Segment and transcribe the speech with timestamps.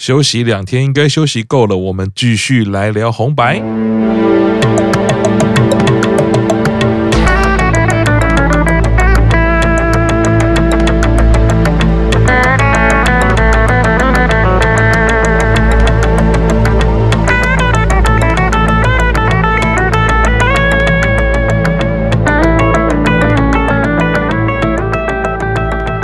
[0.00, 3.62] 休息两天应该休息够了，我们继续来聊红白。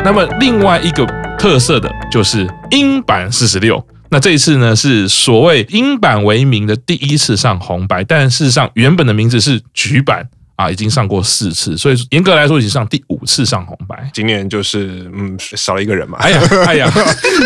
[0.04, 1.04] 那么另外一个
[1.38, 10.28] 特色的就是英版四十六，那这一次呢是所谓英版为名的第一次上红白，但事实上原本的名字是橘版。
[10.56, 14.10] 啊，已经上过四次，所以严格来说，已经上第五次上红白。
[14.14, 16.16] 今年就是嗯，少了一个人嘛。
[16.18, 16.92] 哎呀，哎呀，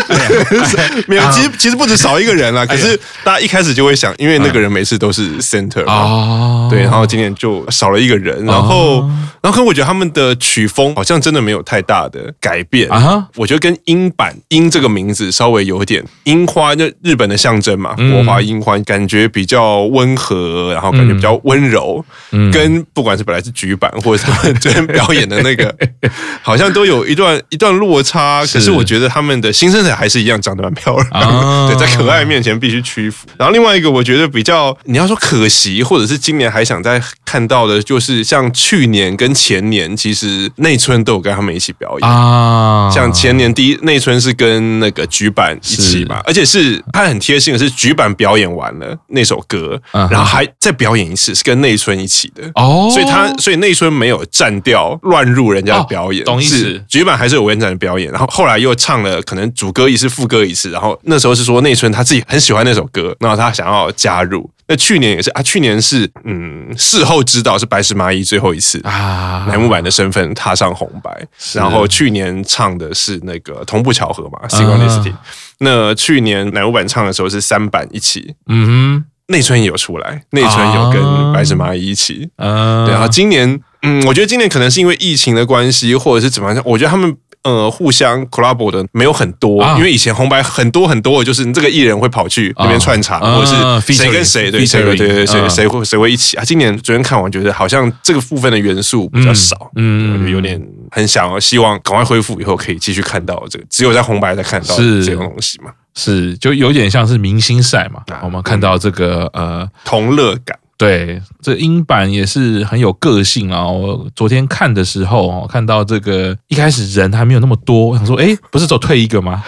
[0.07, 2.65] 哎呀， 没有，其实其实不止少一个人啦。
[2.65, 9.01] 可是大家一开始就会想，因为那个人每次都是 center 嘛，对，然后今年就少了一个人，然后
[9.41, 13.27] 然后可能我觉得他们的曲风好像真的没有太大的改变啊。
[13.35, 22.05] 我觉得跟英版英这个名字稍微有点樱花，就日本的象征嘛，国花樱花，感觉比较温和，然后感觉比较温柔，
[22.53, 22.85] 跟。
[22.93, 25.73] 不管是本来是菊版，或者 是他们昨天表演的那个，
[26.41, 28.41] 好像都有一段一段落差。
[28.45, 33.27] 可是我觉得他们的新生仔还是一样长得蛮漂亮的， 对，在可爱面前必须屈服。
[33.37, 42.89] 然后另外一个我觉得比较你要说可惜，或者是今年还想再看到的，就是像去年跟前年，其实内村都有跟他们一起表演啊。
[42.91, 52.90] 像前年第一内村是跟那个菊版一起嘛，而且是他很贴心的是菊版表演完了那首歌，然后还再表演一次，是跟内村一起的哦。
[52.91, 56.83] 所以他，所以内村没有占掉乱入人家的表演，懂意思？
[56.87, 64.49] 菊版还是有完整的表演，然后后来又唱了可能主歌一次，副歌一次，然后那时候是说内村他自己很喜欢那首歌，然后他想要加入。
[64.67, 75.13] 那去年也是啊，去年是嗯，事后知道是白石麻衣最后一次啊，乃木坂的身份踏上红白，然后去年唱的是那个同步巧合嘛，Synchronicity。
[75.57, 79.05] 那去年乃木坂唱的时候是三版一起，嗯哼。
[79.31, 83.07] 内村也有出来，内村有跟白石麻衣一起，啊、对啊。
[83.07, 96.43] 今年，嗯，我觉得今年可能是因为疫情的关系，或者是怎么样，我觉得他们呃互相 collab 的没有很多，啊、因为以前红白很多很多，就是你这个艺人会跑去那边串场，啊、或者是谁跟谁，对，谁对对对，谁谁会谁会一起啊？
[96.43, 100.61] 今年昨天看完，觉得好像这个部分的元素比较少，嗯，我觉得有点
[100.91, 105.71] 很想希望赶快恢复以后可以继续看到这个，只有在红白才看到这种东西嘛。
[105.95, 108.01] 是，就有点像是明星赛嘛。
[108.23, 113.67] 我们看到这个呃同乐感，对，这英版也是很有个性啊。
[113.67, 119.43] 我昨天看的时候，看到这个一开始人还没有那么多，我想说，哎，不是走退一个吗？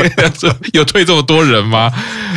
[0.72, 1.92] 有退这么多人吗？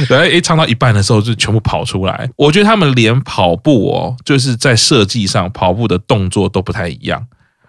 [0.09, 2.29] 然后哎，唱到一半的时候就全部跑出来。
[2.35, 7.25] 我觉得他们连跑步哦，就是在设计上跑步的动作都不太一样。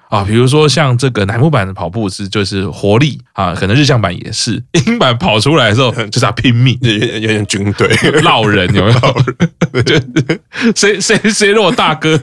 [0.08, 7.88] 啊，比如说像这个乃木坂的跑步是就是活力啊，可能日向版也是， 英版跑出来的时候 就是要拼命，有点有点军队
[8.22, 9.82] 闹人有没有？
[9.82, 9.94] 就
[10.74, 12.18] 谁谁谁若大哥，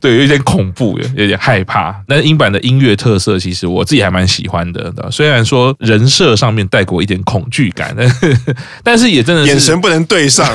[0.00, 1.94] 对，有点恐怖，有点害怕。
[2.06, 8.36] 那英版的音乐特色其实我自己还蛮喜欢的，虽然说人设上面带过一点恐惧感，但是
[8.84, 10.46] 但是也真的是眼神不能对上，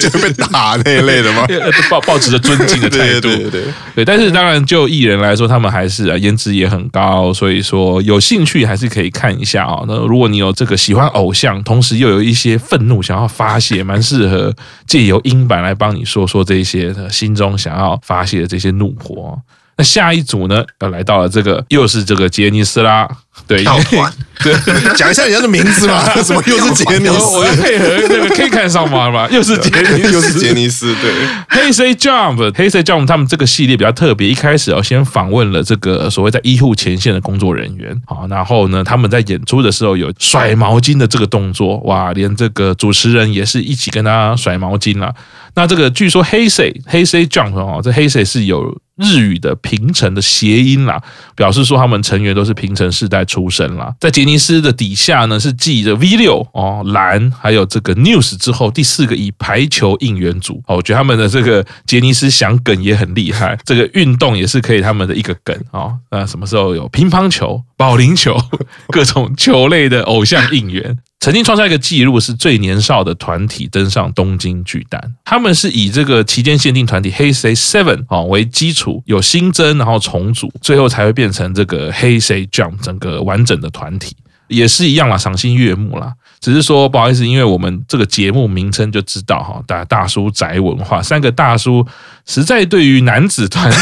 [0.00, 1.46] 就会被打那一类的吗？
[1.88, 3.62] 抱抱持着尊敬的态度，对对对
[3.94, 4.04] 对。
[4.04, 6.08] 但是当然就艺人来说，他们还是。
[6.08, 9.84] 啊，颜值也很高，所以说有兴趣还是可以看一下啊。
[9.86, 14.54] 那如果你有这个喜欢偶像，同时又有一些愤怒想要发泄，蛮适合
[14.86, 19.38] 借由音版来帮你说说这些心中想要发泄的这些怒火。
[19.82, 23.08] 那下一组呢，要来到了这个，又是这个杰尼斯啦。
[23.48, 24.12] 对，跳团，
[24.44, 24.54] 对，
[24.94, 26.04] 讲一下人家的名字嘛？
[26.22, 27.36] 怎么又是杰尼斯？
[27.36, 29.10] 我要配合那个可以看上吗？
[29.10, 30.94] 嘛，又是杰尼斯，又是杰尼斯。
[31.00, 31.10] 对
[31.48, 34.28] ，Hey Say Jump，Hey Say Jump，他们这个系列比较特别。
[34.28, 45.12] 一开始要先访问了这个所谓在医护前线的工作人员，好，然后呢，他们在演出的时候有甩毛巾的这个动作，哇，连这个主持人也是一起跟他甩毛巾了。
[45.54, 51.00] 那这个据说 Hey Say，Hey Say Jump 哦，这 Hey Say 是有日语的平成的谐音啦，
[51.34, 53.94] 表示说他们成员都是平成世代出身啦。
[54.00, 65.96] 在杰尼斯的底下呢，是继着 V 六哦蓝，还有这个 News 之后第四个以排球应援组哦，我觉得他们的这个杰尼斯想梗也很厉害，这个运动也是可以他们的一个梗哦。
[66.10, 68.36] 那什么时候有乒乓球、保龄球，
[68.88, 70.98] 各种球类的偶像应援？
[71.20, 75.00] 曾经创下一个纪录，是最年少的团体登上东京巨蛋。
[75.24, 84.16] 他们是以这个期间限定团体 Hey Say Seven 啊为基础，有新增，然后重组，最后才会变成这个 Hey Say Jump 整个完整的团体，
[84.48, 86.12] 也是一样啦，赏心悦目啦。
[86.40, 91.86] 只是说不好意思，因为我们这个节目名称就知道哈，大大叔宅文化，三个大叔
[92.26, 93.78] 实在对于男子团体。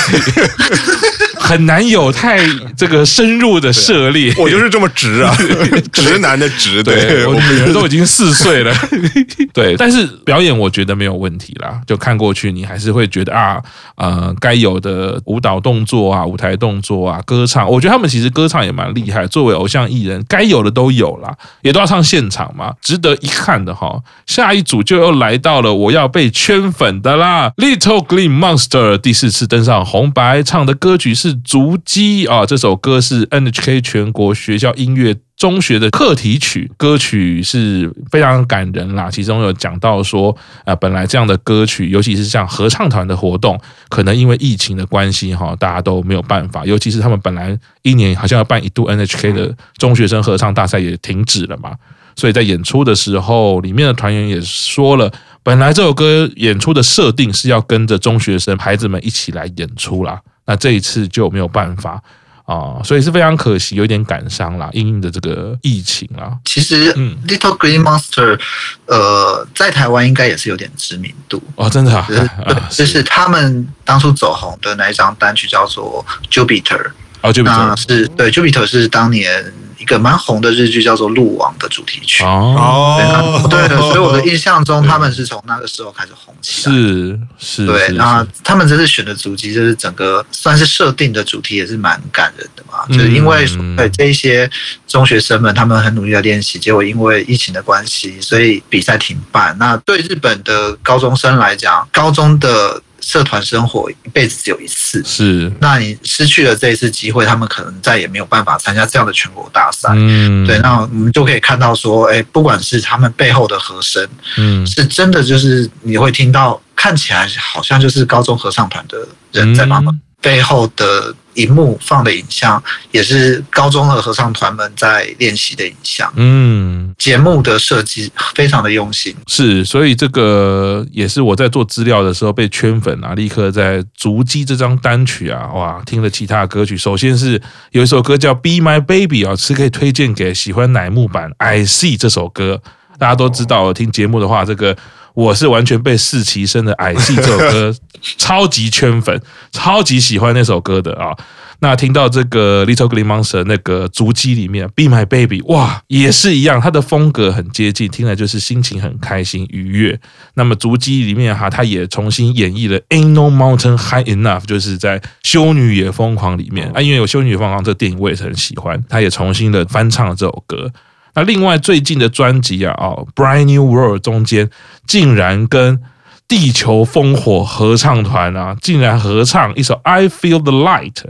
[1.51, 2.39] 很难有太
[2.77, 4.33] 这个深入的涉猎。
[4.39, 5.37] 我就是这么直啊，
[5.93, 6.81] 直男的直。
[6.81, 8.73] 对，我女儿都已经四岁了。
[9.53, 13.61] 对，但是表演我觉得没有问题啦，就看过去你还是会觉得啊，
[13.97, 19.27] 呃，该有的舞蹈动作啊、舞台动作啊、歌唱，我觉得他们其实歌唱也蛮厉害。
[19.27, 24.01] 作为偶像艺人，该有的都有啦，也都要上现场嘛，值得一看的哈。
[24.27, 35.17] 下一组就又来到了我要被圈粉的啦，Little Green Monster 第四次登上红白，唱的歌曲是《足迹》啊，这首歌是 NHK 全国学校音乐。
[35.37, 43.59] 中学的课题曲歌曲是非常感人啦，其中有讲到说，啊，本来这样的歌曲，尤其是像合唱团的活动，
[43.89, 46.67] 可能因为疫情的关系，哈，大家都没有办法。
[46.67, 51.73] 尤其是他们本来一年好像要办一度 NHK 的中学生合唱大赛也停止了嘛，
[52.17, 55.11] 所以在演出的时候，里面的团员也说了，
[55.43, 62.03] 本来这首歌演出的设定是要跟着中学生孩子们一起来演出啦，那这一次就没有办法。
[62.47, 66.37] 啊，所以是非常可惜，有点感伤啦，因应的这个疫情啦。
[66.45, 66.93] 其实
[67.29, 68.41] ，Little Green Monster，
[68.87, 76.91] 呃，在台湾应该也是有点知名度哦，真的啊，就是，就是他们当初走红的那一张单曲叫做 Jupiter，
[77.23, 79.53] 哦，Jupiter，那是对，Jupiter 是当年。
[79.81, 94.49] 一个蛮红的日剧叫做《鹿王》的主题曲哦，对的，所以我的印象中他们是从那个时候开始红起来，是是，对，那他们这次选的主题就是整个算是设定的主题也是蛮感人的嘛，就是因为对这一些
[94.87, 99.57] 中学生们他们很努力的练习，结果因为疫情的关系，所以比赛停办。
[99.59, 102.83] 那对日本的高中生来讲，高中的。
[103.01, 105.53] 社团生活一辈子只有一次，是。
[105.61, 109.89] 那你失去了这一次机会，他们可能再也没有办法参加这样的全国大赛。
[109.95, 110.59] 嗯，对。
[110.59, 114.07] 那我们就可以看到说，哎，不管是他们背后的和声，
[114.37, 118.99] 嗯，是真的，就是你会听到，看起来好像就是高中合唱团的
[119.33, 119.95] 人在帮忙。
[119.95, 126.13] 嗯背后的荧幕放的影像，也是高中的合唱团们在练习的影像。
[126.17, 129.15] 嗯，节目的设计非常的用心。
[129.27, 136.77] 是，所以这个也是我在做资料的时候被圈粉啊，立刻在《足迹》这张单曲啊，哇，听了其他的歌曲。
[136.77, 137.41] 首先是
[137.71, 142.61] 有一首歌叫《Be My Baby》啊，是可以推荐给喜欢乃木坂《I See》这首歌。
[142.99, 144.77] 大家都知道，听节目的话，这个。
[145.21, 147.75] 我是完全被四期生的矮戏这首歌
[148.17, 149.21] 超级圈粉，
[149.53, 151.15] 超级喜欢那首歌的啊。
[151.63, 160.01] 那听到这个 Little Green Monster 那个足迹里面 Be My Baby，哇，也是一样，它的风格很接近，听了就是心情很开心愉悦。
[160.37, 170.73] 那么足迹里面哈，他也重新演绎了 Ain't No Mountain High Enough，就是在修女也疯狂里面啊，因为有修女也疯狂这个电影我也是很喜欢，他也重新的翻唱了这首歌。
[171.15, 174.49] 那另外最近的专辑啊，哦，Brand New World 中间
[174.87, 175.81] 竟然跟
[176.29, 181.03] 地球烽火合唱团啊，竟然合唱一首 I Feel the Light。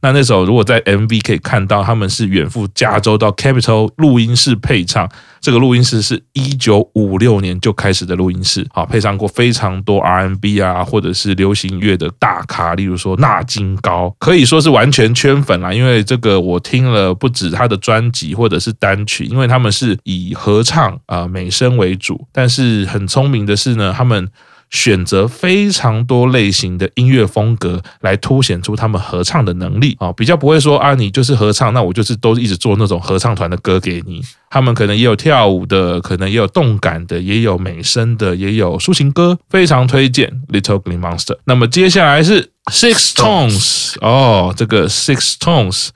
[0.00, 5.08] 那那首如果在 MV 可以看到，他们是远赴加州到 Capital 录音室配唱。
[5.40, 15.72] 这个录音室是一九五六年就开始的录音室，好，配上过非常多 R&B 啊，或者是流行乐的大咖，例如说纳金高，可以说是完全圈粉啦。
[15.72, 24.28] 因为这个我听了不止他的专辑或者是单曲，因为他们是以合唱啊美声为主，但是很聪明的是呢，他们。
[24.70, 34.20] 选择非常多类型的音乐风格来凸显出他们合唱的能力啊，比较不会说啊，你就是合唱，那我就是都一直做那种合唱团的歌给你。
[34.50, 41.38] 他们可能也有跳舞的，可能也有动感的，也有美声的，也有抒情歌，非常推荐 Little Green Monster。
[41.44, 45.88] 那么接下来是 Six Tones 哦，这个 Six Tones，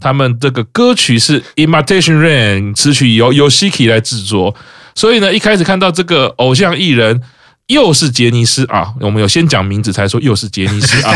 [0.00, 4.54] 他们这个歌曲是 Imitation Rain，词曲由由 Shiki 来制作，
[4.94, 7.20] 所以呢，一开始看到这个偶像艺人。
[7.68, 8.94] 又是杰尼斯啊！
[9.00, 11.12] 我们有先讲名字才说又是杰尼斯啊！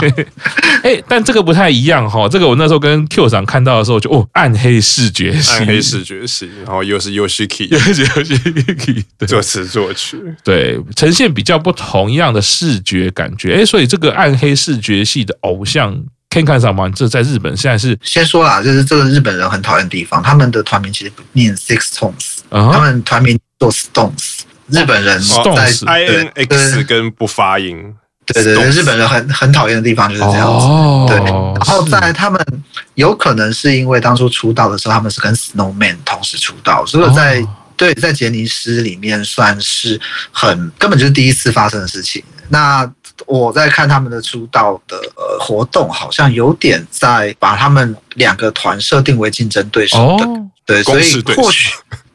[0.82, 2.26] 哎，但这个不太一样哈。
[2.26, 13.56] 这个我那时候跟 Q 长看到的时候就哦，暗黑视觉系，暗黑视觉系，然后又是 Yoshiki， 又是 Yoshiki 作词作曲，对，呈现比较不同的视觉感觉。
[13.56, 15.94] 哎，所以这个暗黑视觉系的偶像
[16.30, 16.88] Kenkan 桑吗？
[16.88, 24.44] 这在日本现在是先说啦，就是这个日本人很讨厌的地方，他们的团名其实不念 Six Tones，他们团名做 Stones。
[24.68, 27.94] 日本人在 I N X 跟不发音，
[28.24, 30.66] 对对对，日本人很很讨厌的地方就是这样子。
[31.12, 32.40] 对，然后在他们
[32.94, 40.00] 有可能是因为当初出道的时候他们是跟 Snowman 同时出道，所以在对在杰尼斯里面算是
[40.32, 42.24] 很根本就是第一次发生的事情。
[42.48, 42.90] 那
[43.26, 50.26] 我在看他们的出道的呃活动，好像有点在把他们两个团设定为竞争对手的，
[50.64, 51.68] 对，所以或许。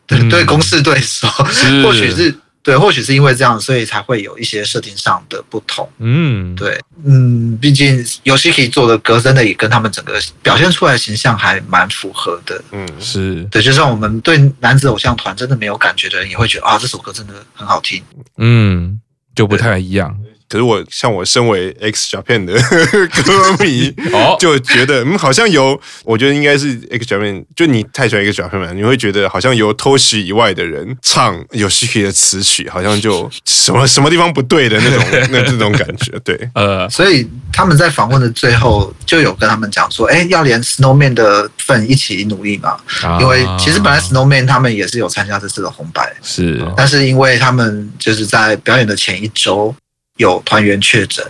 [0.10, 1.28] 对对，公式对手，
[1.84, 5.89] 或许是对，或许是因为这样，所以才会有一些设定上的不同。
[6.00, 12.62] 嗯，对，嗯，毕竟 Yoshiki 做的歌真的也跟他们整个表现出来的形象还蛮符合的。
[12.72, 18.04] 嗯，是对，就像我们对男子偶像团真的没有感觉的人，也会觉得啊，这首歌真的很好听。
[18.38, 19.00] 嗯，
[19.34, 20.16] 就不太一样。
[20.50, 22.53] 可是我像我身为 X Japan 的
[23.24, 42.75] 歌迷， 哦，就觉得嗯，好像有我觉得应该是 X Japan，就你太喜欢 X Japan 嘛，你会觉得好像由 Toshi 以外的人唱 Yoshiki 的词曲，好像就什么什么地方不对的那种 那这种感觉，对，呃，所以他们在访问的最后就有跟他们讲说，哎，要连 Snowman 的份一起努力嘛，
[43.22, 49.75] 因为其实本来 Snowman 他们也是有参加这次的红白，是，但是因为他们就是在表演的前一周。
[50.20, 51.26] 有团员确诊，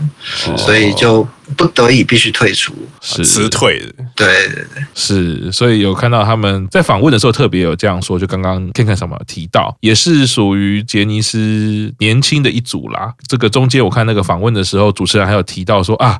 [0.58, 3.86] 所以就不得已必须退出，是辞退的。
[4.16, 13.14] 对对对，是，所以有看到他们在访问的时候特别有这样说，就刚刚 KenKen 上面有提到，也是属于杰尼斯年轻的一组啦。
[13.28, 16.20] 这个中间我看那个访问的时候，主持人还有提到说啊。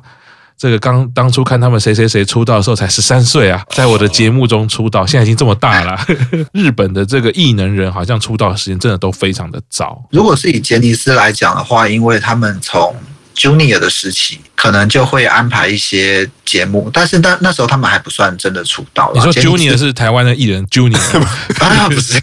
[0.60, 5.98] 这个刚当初看他们谁谁谁出道的时候才十三岁啊，在我的节目中出道，现在已经这么大了。
[6.52, 10.04] 日本的这个异能人好像出道的时间真的都非常的早。
[10.10, 12.94] 如果是以杰尼斯来讲的话，因为他们从
[13.34, 19.10] Junior 的时期，可能就会安排一些节目，但是那那时候他们还不算真的出道。
[19.14, 20.96] 你说 Junior 是台湾的艺人 Junior
[21.60, 21.88] 啊？
[21.88, 22.20] 不是，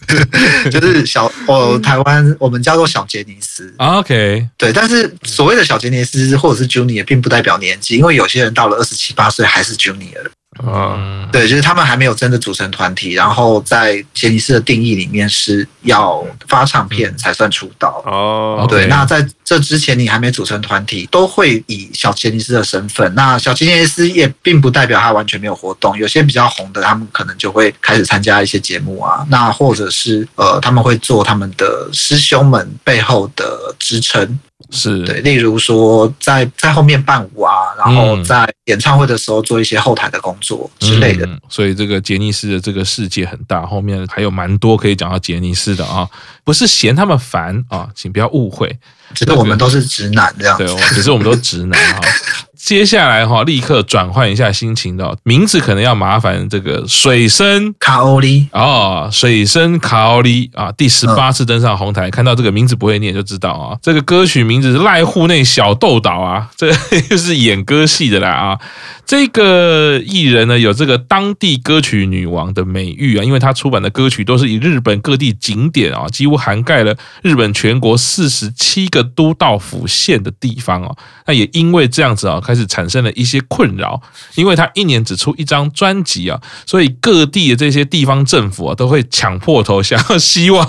[0.69, 3.73] 就是小哦，台湾我们叫做小杰尼斯。
[3.77, 10.27] OK，对，但是所谓的小杰尼斯或者是 Junior，并不代表年纪，因为有些人到了二十七八岁还是 Junior。
[10.65, 18.01] 嗯，对，就是他们还没有真的组成团体，然后在杰尼斯的定义里面是要发唱片才算出道。
[18.05, 23.13] 哦，对，那在这之前你还没组成团体，都会以小杰尼斯的身份。
[23.15, 34.39] 那小杰尼斯也并不代表他完全没有活动，有些比较红的，他们可能就会开始参加一些节目啊，那或者是呃，他们会做他们的师兄们背后的支撑。
[34.71, 41.25] 是对，例如说在在后面伴舞啊，然后在演唱会的时候做一些后台的工作之类的。
[41.25, 46.09] 嗯、所以这个杰尼斯的这个世界很大，后面还有蛮多可以讲到杰尼斯的啊，
[46.43, 48.67] 不是嫌他们烦啊，请不要误会，
[49.13, 50.65] 只是我们都是直男这样子。
[50.65, 52.01] 对，只是我们都直男哈。
[52.67, 66.67] 接下来哈，立刻转换一下心情的名字可能要麻烦这个水生卡欧里哦，水生卡欧里啊，第十八次登上红台，看到这个名字不会念就知道啊，这个歌曲名字是濑户内小豆岛啊，这
[67.09, 68.59] 又是演歌系的啦啊。
[69.05, 80.93] 这个艺人呢，有这个当地歌曲女王的美誉啊，因为她出版的歌曲都是以日本各地景点啊，几乎涵盖了日本全国四十七个都道府县的地方哦。
[81.25, 84.01] 那也因为这样子啊，开始产生了一些困扰，
[84.35, 90.67] 因为他一年只出一张专辑啊，所以各地的这些地方政府啊，都会抢破头，想要希望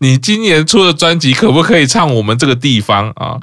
[0.00, 3.38] 你今年出的专辑可不可以唱我们这个地方啊？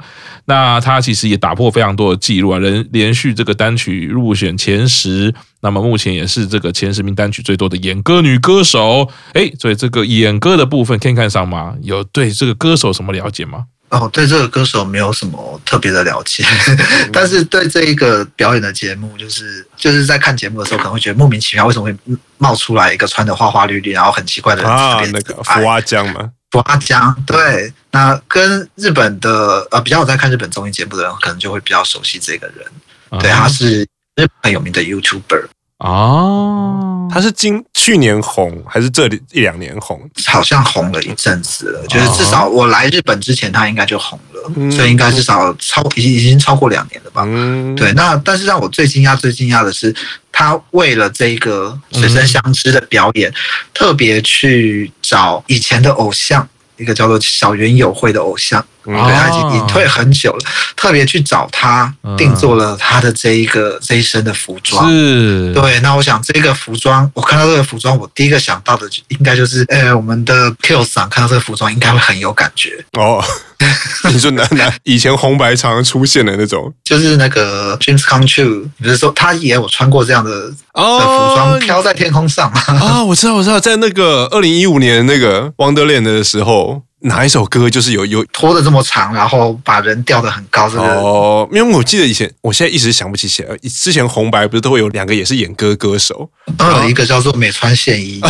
[0.46, 9.08] 那他其实也打破非常多的记录啊，连连续这个单曲入选前十，那么目前也是这个前十名单曲最多的演歌女歌手。
[9.32, 11.74] 哎，所以这个演歌的部分，KenKen さん吗？
[11.82, 13.66] 有对这个歌手什么了解吗？
[13.90, 16.44] 哦，对这个歌手没有什么特别的了解，
[17.12, 21.96] 但是对这一个表演的节目，就是就是在看节目的时候，可能会觉得莫名其妙，为什么会
[22.38, 26.30] 冒出来一个穿的花花绿绿，然后很奇怪的人啊，那个福阿江吗？
[26.52, 33.20] 福阿江，对，那跟日本的呃比较有在看日本综艺节目的人，可能就会比较熟悉这个人。
[33.20, 35.46] 对，他是日本很有名的 YouTuber。
[35.78, 40.00] 哦，他是今去年红还是这里一两年红？
[40.26, 47.24] 好像红了一阵子了，就是至少我来日本之前，他应该就红了，所以应该至少超已经已经超过两年了吧？
[47.26, 49.94] 嗯对，那但是让我最惊讶、最惊讶的是，
[50.30, 53.32] 他为了这个水深相知的表演，
[53.74, 58.64] 特别去找以前的偶像，一个叫做小圆友会的偶像。
[58.84, 60.38] 对，他已经隐退很久了，
[60.76, 64.88] 特别去找他定做了他的这一个这一身的服装。
[64.88, 65.78] 是，对。
[65.80, 73.22] 那我想这个服装，我看到这个服装，我第一个想到的应该就是，呃，我们的 Q 桑看到这个服装应该会很有感觉哦。
[74.10, 83.02] 你说哪哪以前红白常常出现的那种，就是那个 Dreams Come True，比如说他也有穿过这样的的服装飘在天空上啊。
[83.04, 86.82] 我知道，我知道，在那个二零一五年那个 Wonderland 的时候。
[87.02, 90.68] 哪一首歌就是有有拖的这么长，然后把人吊得很高？
[90.68, 93.56] 这个哦，因为我记得以前，我现在一直想不起起来。
[93.58, 96.28] 之前红白不是都会有两个也是演歌歌手，
[96.58, 98.20] 都有一个叫做美川宪一，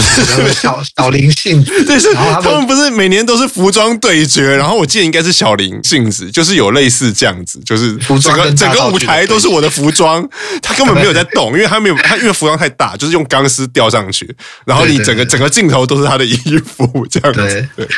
[0.54, 1.84] 小小林幸子。
[1.84, 10.26] 对，是他们不是每年都是服装对决，然后我记得应该是小林幸子，就是有类似这样子，就是整个整个舞台都是我的服装，
[10.62, 14.32] 他根本没有在动， 因为他没有他因为服装太大，就是用钢丝吊上去，
[14.64, 17.88] 然后你整个整个镜头都是他的衣服这样子，对。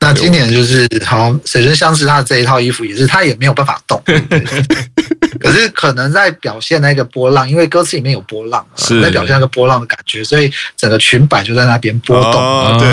[0.00, 4.02] 那那今年就是好，水生相知他的这一套衣服也是他也没有办法动，
[5.38, 12.32] 可是可能在表现那个波浪，因为歌词里面有波浪，是在表现那个波浪的感觉，所以整个裙摆就在那边波动。
[12.32, 12.88] 哦、对。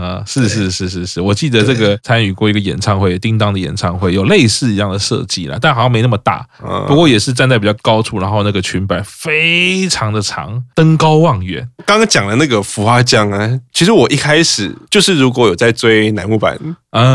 [0.00, 6.46] 啊，是是是是是，我记得这个参与过一个演唱会，叮当的演唱会有类似一样的设计啦，但好像没那么大，
[6.88, 11.68] 不过也是站在比较高处，然后那个裙摆非常的长，登高望远。
[11.84, 16.56] 刚刚讲的那个浮花江啊，其实我一开始就是如果有在追乃木坂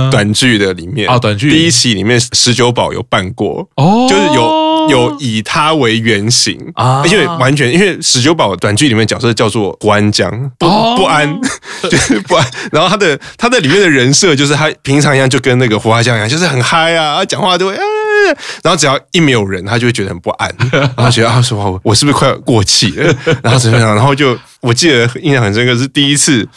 [0.10, 4.66] 短剧的里面啊，短剧第一期里面十九宝有扮过哦，就是有。
[4.88, 10.30] 有以他为原型啊，因为完全因为十九宝短剧里面角色叫做不安江，
[10.60, 11.28] 不不安
[11.90, 12.48] 就是不安。
[12.72, 17.74] 然后他的他的里面的人设就是他平常一样，就跟那个胡花江一样，就是很嗨啊，讲话都会，
[18.62, 23.12] 然后只要一没有人，他就会觉得很不安， 然后觉得啊，说我我是不是快要过气了？
[23.42, 23.96] 然后怎么样？
[23.96, 26.48] 然后就我记得印象很深刻，是第一次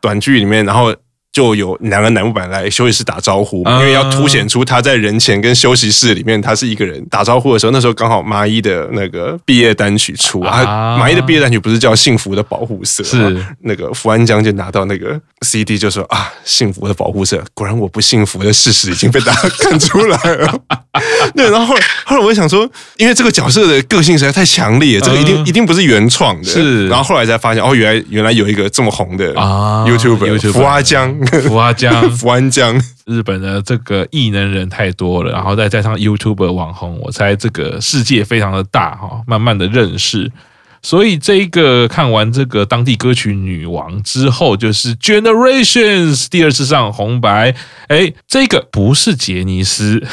[0.00, 0.94] 短剧里面，然后。
[1.34, 13.44] 就有两个男木坂来休息室打招呼，因为要凸显出他在人前跟休息室里面他是一个人打招呼的时候，那时候刚好麻衣的那个毕业单曲出啊，麻衣的毕业单曲不是叫《幸福的保护色》是。
[13.62, 20.54] 那个福安江就拿到那个 CD 就说啊，《幸福的保护色》，果然我不幸福的事实已经被大家看出来了。
[21.34, 26.44] 对，然后后来后来我就想说，因为这个角色的个性实在太强烈，这个一定一定不是原创的。
[26.44, 31.14] 是，然后后来才发现哦，原来原来有一个这么红的啊 YouTuber 福阿江。
[31.48, 40.30] 福阿江， 福安江，日本的这个异能人太多了，然后再加上 YouTuber 网红，我猜这个世界非常的大哈，慢慢的认识。
[40.84, 47.54] 所以这一个看完这个当地歌曲女王之后，就是 Generations 第二次上红白，
[47.88, 49.98] 哎，这个不是杰尼斯，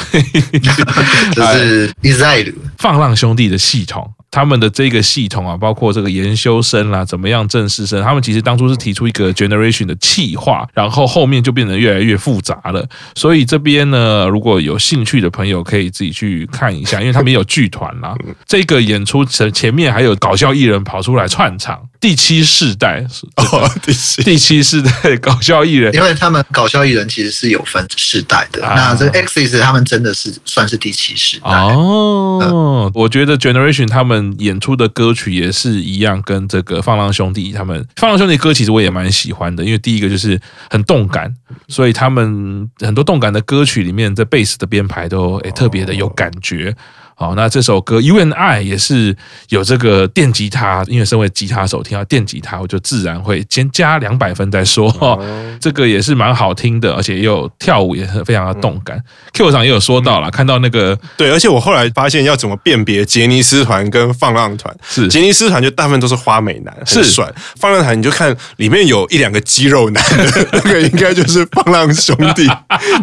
[1.36, 4.14] 这是 EXILE 放浪兄弟的系统。
[4.32, 12.84] 他们的这个系统啊，包括这个研修生啦，怎么样正式生，他们其实当初是提出一个 generation 的企划，然后后面就变得越来越复杂了。
[13.14, 18.16] 所以这边呢，如果有兴趣的朋友可以自己去看一下，因为他们有剧团啦。
[18.46, 21.78] 这个演出前前面还有搞笑艺人跑出来串场。
[22.02, 23.06] 第七世代
[23.36, 28.66] 哦，第七第七世代搞笑艺人，因为他们搞笑艺人其实是有分世代的。
[28.66, 32.40] 啊、那这个 Axis 他们真的是算是第七世代哦。
[32.42, 41.32] 嗯、我觉得 Generation 他们演出的歌曲也是一样，跟这个放浪兄弟他们放浪兄弟歌其实我也蛮喜欢的，因为第一个就是很动感，
[41.68, 46.74] 所以他们很多动感的歌曲里面，在贝斯的编排都诶特别的有感觉。
[47.14, 49.16] 好，那这首歌《You and I》也是
[49.50, 54.92] 有这个电吉他，因为身为吉他手，听到电吉他，我就自然会先加两百分再说。
[55.60, 59.00] 这个也是蛮好听的，而且也有跳舞，也是非常的动感。
[59.32, 70.02] Q 上也有说到了，看到那个对，而且我后来发现要怎么辨别杰尼斯团跟放浪团，是杰尼斯团就大部分都是花美男，很帅；放浪团你就看里面有一两个肌肉男，
[70.52, 72.48] 那个应该就是放浪兄弟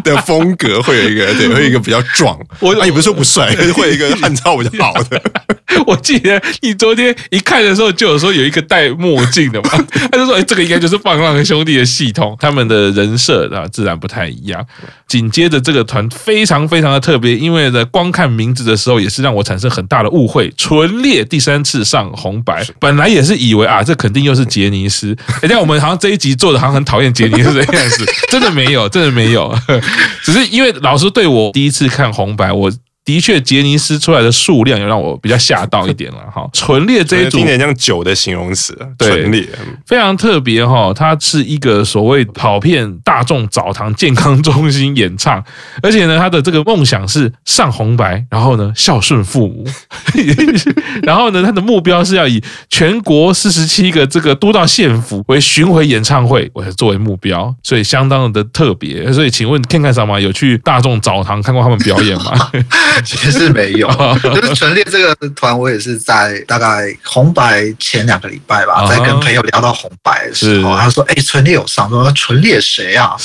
[0.04, 2.38] 的风格，会有一个对，会有一个比较壮。
[2.58, 4.20] 我也不是说不帅， 会有一个。
[4.20, 5.22] 汉超比较好的，
[5.86, 9.70] 我记得你昨天一看的时候就有说有一个戴墨镜的嘛，
[10.12, 14.64] 他就说：“哎，这个应该就是放浪兄弟的系统，他们的人设啊自然不太一样。”
[15.08, 20.52] 紧接着这个团非常非常的特别，因为呢光看名字的时候也是让我产生很大的误会。
[20.56, 25.16] 纯烈第三次上红白，本来也是以为啊，这肯定又是杰尼斯。
[25.40, 29.52] 人家我们好像这一集做的好像很讨厌杰尼斯的样子，真的没有，真的没有，
[30.22, 32.70] 只是因为老师对我第一次看红白我。
[33.10, 36.48] 的确，杰尼斯出来的数量有让我比较吓到一点了 哈。
[36.52, 39.48] 纯烈这一组，有点像酒的形容词，纯烈
[39.84, 40.92] 非常特别哈。
[40.94, 45.42] 它是一个所谓跑遍大众澡堂健康中心演唱，
[45.82, 49.66] 而且呢，他的这个梦想是上红白，然后呢孝顺父母，
[51.02, 59.12] 然后呢他的目标是要以全国四十七个这个都道县府为巡回演唱会我作为目标，所以相当的特别。
[59.12, 62.50] 所以请问看看什么有去大众澡堂看过他们表演吗？
[63.02, 63.88] 其实是没有，
[64.22, 73.16] 就是纯烈这个团，我也是在大概红白前两个礼拜吧，在跟朋友聊到红白的时候，他说：“哎，纯烈有上。”说：“纯烈谁啊？”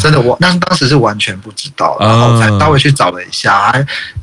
[0.00, 3.72] 真的，我那当时是完全不知道，然后才稍微去找了一下，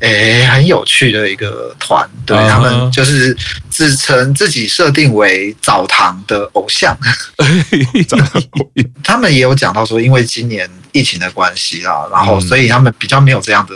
[0.00, 3.36] 哎，很有趣的一个团，对他们就是
[3.68, 6.96] 自称自己设定为澡堂的偶像，
[9.04, 13.74] 他们也有讲到说，因为今年疫情的关系啊，然后所以他们比较没有这样的。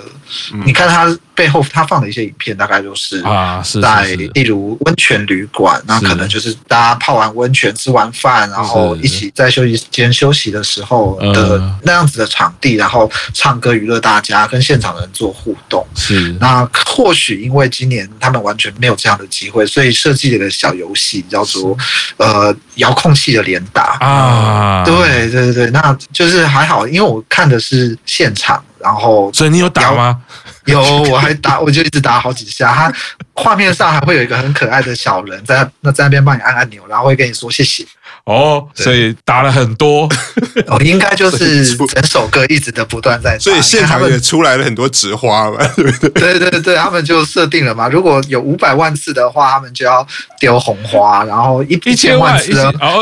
[0.64, 15.86] 你看他背后他放的一些影片，大概就是啊，是在例如温泉旅馆，那可能就是大家泡完温泉、吃完饭，然后一起在休息间休息的时候的那样子的场地，然后唱歌娱乐大家，跟现场的人做互动。
[15.94, 21.76] 是，那或许因为今年他们完全没有这样的机会，所以设计了一个小游戏，叫做
[22.16, 23.98] 呃遥控器的连打。
[24.00, 24.82] 啊。
[24.84, 28.62] 对对对对，那就是还好，因为我看的是现场。
[28.78, 30.20] 然后，所以你有打吗？
[30.66, 32.70] 有，我还打，我就一直打好几下。
[32.70, 32.92] 他
[33.34, 37.84] 画面上还会有一个很可爱的小人在那在那边帮你按按钮，然后会跟你说谢谢。
[38.24, 40.08] 哦，所以打了很多，
[40.66, 43.38] 哦，应该就是整首歌一直的不断在打。
[43.38, 46.38] 所以现场也出来了很多纸花嘛， 对不对？
[46.38, 50.06] 对对对，他们就设定了嘛，如果有五百万次的话，他们就要
[50.38, 52.52] 丢红花，然后一一千万次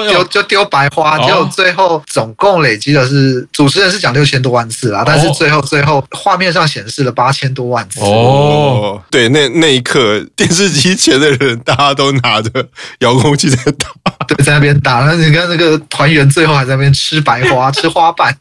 [0.09, 8.01] 丢就丢白花，结果最后总共累积的是主持人是讲六千多万次啦，但是最后最后画面上显示了八千多万次。
[8.01, 12.51] 哦，对，那那一刻电视机前的人大家都拿着
[13.01, 13.89] 遥控器在打，
[14.29, 15.11] 对，在那边打。
[15.15, 18.33] 你看那个团员最后还在那边吃白花， 吃花瓣，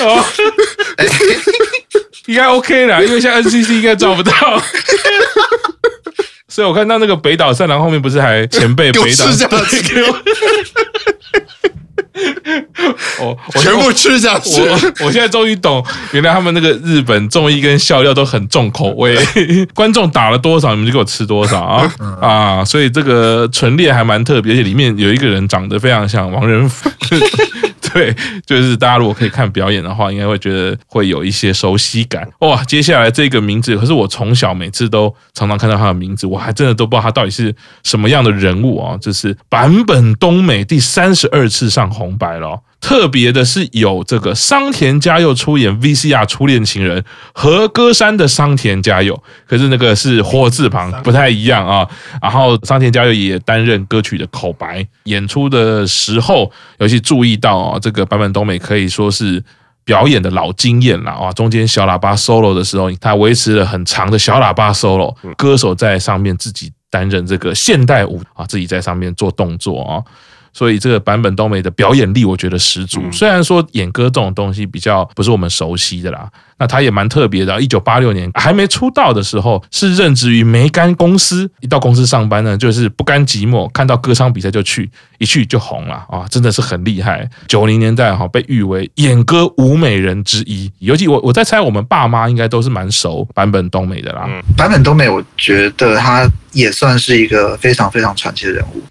[0.00, 0.24] 哦。
[0.98, 1.06] 欸、
[2.26, 4.32] 应该 OK 啦，因为现在 NCC 应该找不到，
[6.48, 9.26] 所以我看到那个北岛善郎后面不是还前辈北岛。
[13.20, 14.60] 哦，全部吃下去。
[14.60, 19.18] 我我现在终于懂，原来他们那个日本综艺跟笑料都很重口味。
[19.74, 22.64] 观众打了多少，你们就给我吃多少啊啊！
[22.64, 26.90] 所以这个纯烈还蛮特别，而且里面有一个人长得非常像王仁甫。
[27.92, 28.14] 对，
[28.46, 32.28] 就是大家如果可以看表演的话，应该会觉得会有一些熟悉感。
[32.40, 38.98] 哇，接下来这个名字，可是我从小每次都常常看到他的名字，我还真的都不知道他到底是什么样的人物啊！
[39.00, 42.60] 这是坂本冬美第三十二次上红白了。
[42.82, 49.16] 特别的是有这个桑田佳祐出演 VCR 初恋情人和歌山的桑田佳祐，
[49.46, 51.88] 可是那个是火字旁，不太一样啊。
[52.20, 59.42] 然后桑田佳祐也担任歌曲的口白，演出的时候尤其注意到啊，这个坂本冬美可以说是
[59.84, 61.32] 表演的老经验了啊。
[61.32, 70.02] 中间小喇叭 solo 的时候，他维持了很长的小喇叭 solo，歌手在上面自己担任这个现代舞啊，自己在上面做动作啊。
[70.52, 73.00] 所以这个坂本冬美的表演力，我觉得十足。
[73.10, 77.60] 虽然说演歌这种东西比较不是我们熟悉的啦，那他也蛮特别的。
[77.60, 81.50] 一九八六年还没出道的时候，是任职于梅干公司。
[81.60, 86.26] 一到公司上班呢，就是不甘寂寞，看到歌唱比赛就去，一去就红了啊！
[86.30, 87.28] 真的是很厉害。
[87.48, 90.70] 九零年代哈，被誉为演歌舞美人之一。
[90.80, 94.28] 尤其我我在猜，我们爸妈应该都是蛮熟坂本冬美的啦。
[94.56, 98.82] 坂本冬美，我觉得他也算是一个非常非常传奇的人物。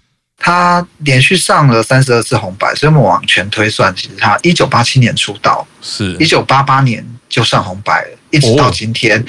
[0.44, 8.18] 他连续上了三十二次红白，所以我们往前推算，其实他一九八七年出道，是一九八八年就上红白了。
[8.32, 9.22] 一直到今天，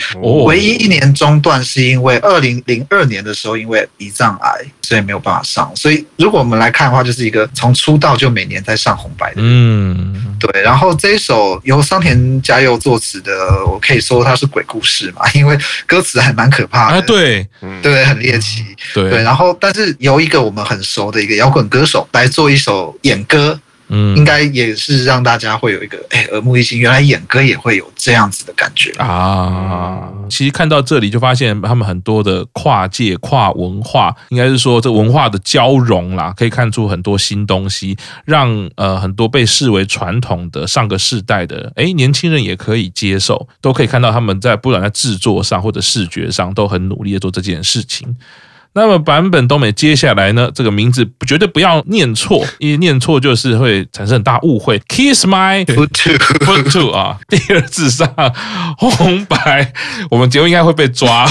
[0.45, 5.69] 唯一一年中断是因为二零零二年的时候，因为胰脏癌，所以没有办法上。
[5.75, 9.41] 所以如果我们来看的话，就是一个从出道就每年在上红白的。
[9.41, 10.61] 嗯，对。
[10.61, 13.33] 然后这一首由桑田佳佑作词的，
[13.65, 17.01] 我可以说它是鬼故事嘛， 因为歌词还蛮可怕的。
[17.01, 17.45] 对，
[17.81, 18.63] 对，很猎奇。
[18.93, 23.59] 对，然后但是由一个我们很熟的一个摇滚歌手来做一首演歌。
[23.89, 30.09] 嗯，应该也是让大家会有一个哎耳目一新，原来演歌也会有这样子的感觉啊。
[30.29, 48.15] 其实看到这里就发现他们很多的跨界、跨文化，应该是说这文化的交融啦，可以看出很多新东西，让呃很多被视为传统的上个世代的哎年轻人也可以接受，都可以看到他们在不管在制作上或者视觉上都很努力的做这件事情。
[48.75, 54.79] 那么版本东美接下来呢，这个名字绝对不要念错，因为念错就是会产生很大误会。
[54.87, 58.07] Kiss my foot two 啊， 第二次上
[58.77, 59.71] 红白，
[60.09, 61.27] 我们节目应该会被抓。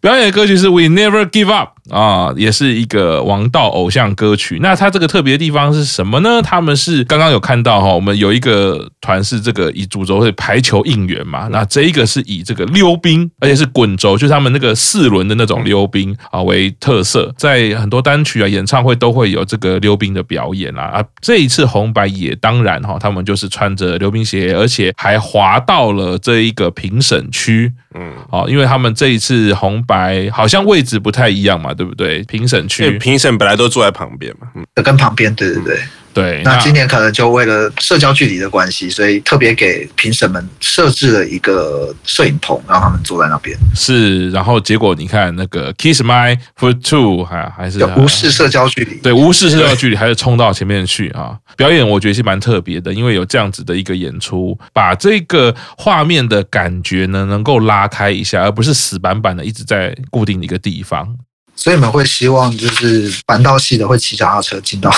[0.00, 4.58] 表演的歌曲是 We Never Give Up 啊，也是一个王道偶像歌曲。
[4.62, 6.40] 那它这个特别的地方是什么呢？
[6.42, 16.72] 他们是刚刚有看到哈，我们有一个团是这个以主轴是排球应援嘛，那这一个是以这个溜冰，而且是滚轴，就是他们那个四轮的那种溜冰啊为。
[16.84, 32.22] 特色在很多单曲啊、演唱会都会有这个溜冰的表演啦，啊，这一次红白也当然哈，他们就是穿着溜冰鞋，而且还滑到了这一个评审区，嗯，好，因为他们这一次红白好像位置不太一样嘛，对不对？
[32.24, 35.78] 评审区，评审本来都坐在旁边嘛，嗯，跟旁边，对对对。
[36.14, 43.58] 对，那今年可能就为了社交距离的关系，所以特别给评审们设置了一个摄影棚，让他们坐在那边。
[43.74, 51.36] 是，然后结果你看那个 Kiss My Foot Two 还还是无视社交距离，对，无视社交距离，还是冲到前面去啊！
[51.56, 61.16] 表演我觉得是蛮特别的，因为有这样子的一个演出，把这个画面的感觉呢能够拉开一下，而不是死板板的一直在固定的一个地方。
[61.56, 64.90] 所以你们会希望就是板道系的会骑脚踏车进到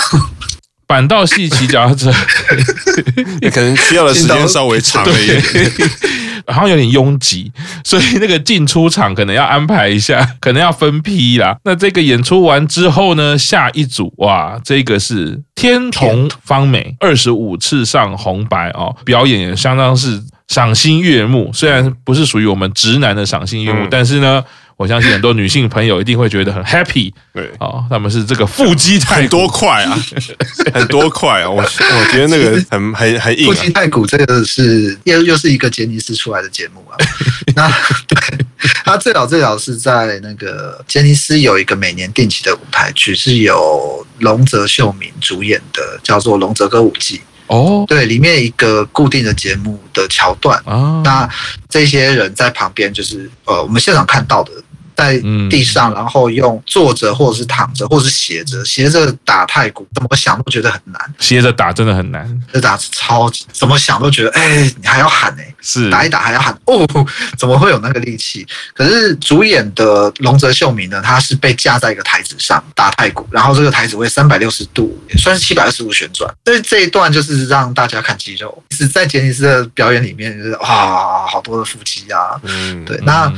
[0.87, 2.11] 板道系骑脚踏车，
[3.41, 5.41] 你可能需要的时间稍微长了一点，
[6.47, 7.51] 好像有点拥挤，
[7.83, 11.57] 所以那个进出场可能要安排一下， 可能要分批啦。
[11.65, 21.51] 那这个演出完之后呢，下一组哇，这个是天童方美二十五次上红白哦，表演也相当是赏心悦目。
[21.53, 24.41] 虽然不是属于我们直男的赏心悦目，嗯、但是呢。
[24.77, 29.97] 我相信很多女性朋友一定会觉得很 happy， 对，哦，他们是这个腹肌太很多块啊，
[30.71, 33.47] 很多块啊，我我觉得那个很很很硬。
[33.47, 36.95] 腹肌太鼓这个是又又是一个杰尼斯出来的节目啊，
[37.55, 37.67] 那
[38.07, 38.45] 对，
[38.85, 47.17] 他最早最早是在那个杰尼斯有一个每年定期的舞台剧，是由龙泽秀明主演的，叫做《龙泽歌舞伎》。
[47.47, 51.27] 哦，对，里面一个固定的节目的桥段啊，那
[51.67, 54.51] 这些人在旁边就是呃，我们现场看到的。
[54.97, 55.15] 在
[55.47, 60.99] 地上，然后用坐着或者是躺着，或者是斜着，斜着打太鼓，怎么想都觉得很难。
[61.19, 66.83] 斜着打真的很难，这打超级，怎么想都觉得，哎，你还要喊哎，是打一打还要喊哦，
[67.37, 68.45] 怎么会有那个力气？
[68.73, 76.33] 可是主演的龙泽秀明呢，他是被架在一个台子上打太鼓，然后这个台子会三百六十度，也算是七百二十度旋转。
[76.43, 83.31] 所以这一段就是让大家看肌肉，是在杰尼斯的表演里面，就是哇，好多的腹肌啊，嗯，对，那。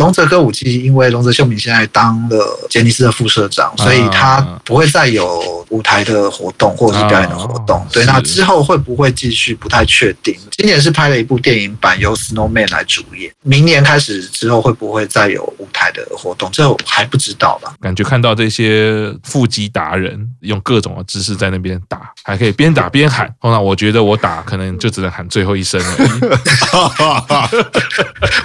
[0.00, 7.86] 瀧泽歌舞伎，因为龙泽秀明现在当了杰尼斯的副社长，所以他不会再有舞台的活动或者是表演的活动。
[7.92, 9.54] 对，那之后会不会继续？
[9.54, 10.34] 不太确定。
[10.52, 13.30] 今年是拍了一部电影版，由 Snowman 来主演。
[13.42, 16.48] 明年开始之后会不会再有舞台的活动？
[16.50, 17.74] 这还不知道吧。
[17.82, 23.30] 感觉看到这些腹肌达人用各种的姿势在那边打，还可以边打边喊。
[23.42, 26.10] 那我觉得我打可能就只能喊最后一声而已。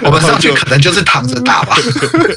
[0.04, 1.45] 我们上去可能就是躺着。
[1.46, 1.76] 打吧，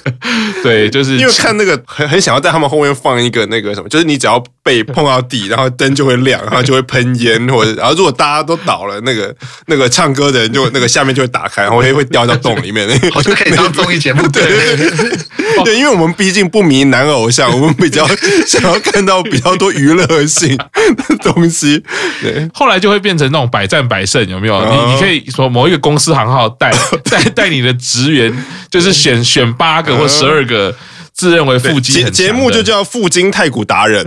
[0.64, 9.36] 对， 就是因为看那个很很想要在他们后面放一个那个什么，就是你只要被碰到地，然后灯就会亮，然后就会喷烟，或者然后如果大家都倒了，那个
[9.68, 18.08] 那个唱歌的人就那个下面就会打开，然后会会掉到洞里面，好像可以当综艺节目，对对对，对，因为我们毕竟不迷男偶像，我们比较
[18.46, 21.84] 想要看到比较多娱乐性的东西。
[22.22, 24.60] 对，后来就会变成那种百战百胜，有没有？
[24.70, 26.72] 你你可以说某一个公司行号带
[27.10, 28.99] 带带你的职员，就是。
[29.00, 30.76] 选选八个或十二个
[31.14, 34.06] 自认为腹肌节节目就叫腹筋太古达人，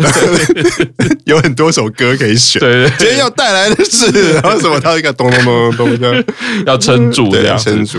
[1.25, 2.61] 有很多首歌可以选。
[2.61, 4.79] 对，今天要带来的是， 然后什么？
[4.81, 5.45] 他一个咚咚
[5.77, 6.25] 咚咚咚，
[6.67, 7.99] 要撑住这样撑住。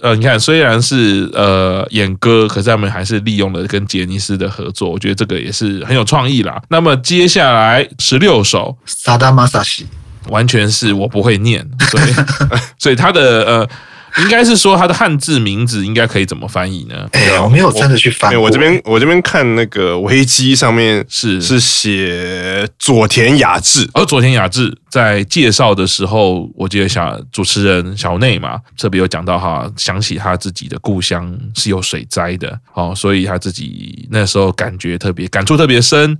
[0.00, 6.60] 呃，你看，虽然是呃演歌，可是他们还是利用了跟杰尼斯的合作，我觉得这个也是很有创意啦。
[6.68, 9.86] 那么接下来十六首，萨达玛萨西，
[10.28, 12.04] 完全是我不会念，所以
[12.78, 13.68] 所以他的呃。
[14.22, 17.08] 应该是说他的汉字名字应该可以怎么翻译呢？
[17.12, 18.34] 哎呀，我没有真的去翻。
[18.40, 36.18] 我这边我这边看那个维基上面是是写佐田雅治，而佐田雅治在介绍的时候，我记得小主持人小内嘛，特别有讲到哈，想起他自己的故乡是有水灾的，哦，所以他自己那时候感觉特别感触特别深。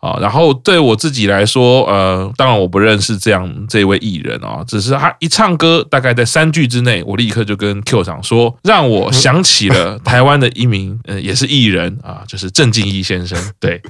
[0.00, 13.36] 啊，然后对我自己来说，呃，当然我不认识这样这位艺人啊，只是他一唱歌，大概在三句之内，我立刻就跟 Q 长说，让我想起了 台湾的一名，呃，也是艺人啊，就是郑敬一先生。
[13.58, 13.82] 对，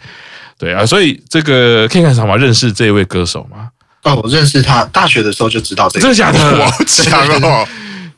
[0.59, 2.37] 对啊，所以这个 Ken 长吗？
[2.37, 3.69] 认识这位歌手吗？
[4.05, 6.03] 哦，我认识他，大学的时候就知道这个。
[6.03, 6.65] 真的假的？
[6.65, 7.69] 好强哦！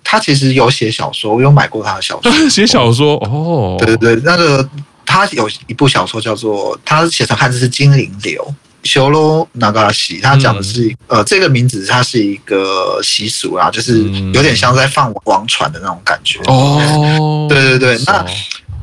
[0.04, 2.30] 他其实有写小说，我有买过他的小说。
[2.48, 4.68] 写小说哦，对对对，那个。
[5.10, 8.54] 他有一部小说叫做，他写成汉字是《精灵流》，
[8.88, 16.38] 修罗那嘎西，他讲的是、嗯、呃，这个名字它是一个习俗啊，就是有点像在放王船的那种感觉。
[16.46, 18.24] 哦，对 对对，那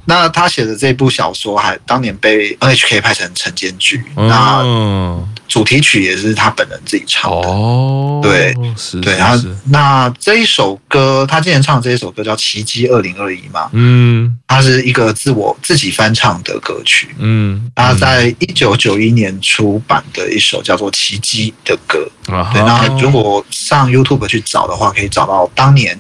[0.04, 5.28] 那他写的这部小说还当年被 NHK 拍成晨间剧，嗯、那。
[5.48, 7.48] 主题曲也是他本人自己唱的。
[7.48, 25.98] 哦，对，是，对，然后那这一首歌，他今年唱的这一首歌叫《奇迹二零二一》嘛，嗯，它是一个自我自己翻唱的歌曲，嗯，他在一九九一年出版的一首叫做《奇迹》的歌，对，那如果上 YouTube 去找的话，可以找到当年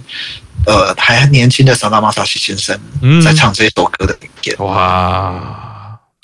[0.65, 2.77] 呃还年轻的萨达玛萨西先生
[3.23, 5.63] 在唱这一首歌的影片，哇。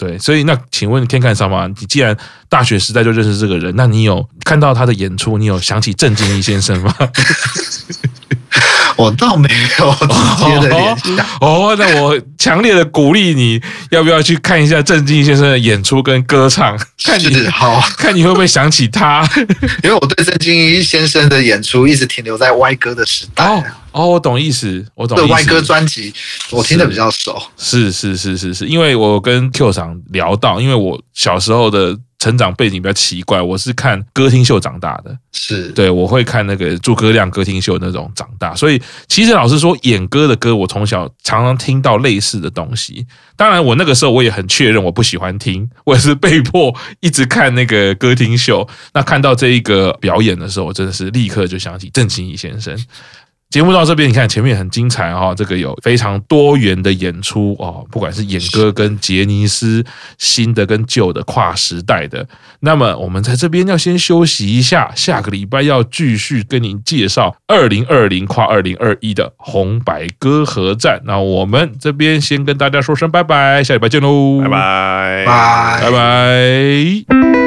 [0.03, 1.65] 对，所以那请问天看上吗？
[1.65, 2.17] 你既然
[2.49, 6.93] 大学时代就认识这个人，那你有看到他的演出，你有想起郑敬一先生吗？
[8.95, 16.77] 我倒没有直接的联想哦，哦，那我强烈的鼓励你，要不要去看一下郑敬一先生的演出跟歌唱？
[17.03, 19.27] 看你好， 看你会不会想起他？
[19.83, 23.45] 因为我对郑敬一先生的演出一直停留在歪歌的时代。
[23.45, 25.17] 哦，哦，我懂意思，我懂。
[25.17, 26.13] 对歪歌专辑，
[26.51, 27.41] 我听的比较熟。
[27.57, 31.97] 是是是是是，因为我跟 Q 厂聊到，因为我小时候的。
[32.23, 43.05] 成长背景比较奇怪，我是看歌厅秀长大的，是对，我会看那个诸葛亮歌厅秀那种长大，所以其实老实说，演歌的歌我从小常常听到类似的东西。
[43.35, 48.65] 当然，我那个时候我也很确认我不喜欢听，我也是被迫一直看那个歌厅秀。
[48.93, 52.73] 那看到这一个表演的时候，我真的是立刻就想起郑清怡先生。
[53.53, 59.85] 节目到这边，你看前面很精彩哈，这个有非常多元的演出哦，不管是演歌跟杰尼斯
[60.17, 62.27] 新的跟旧的跨时代的。
[62.61, 70.99] 那么我们在这边要先休息一下，下个礼拜要继续跟您介绍二零二零跨二零二一的红白歌合战。
[71.05, 77.42] 那我们这边先跟大家说声拜拜，下礼拜见喽，拜拜，拜拜拜。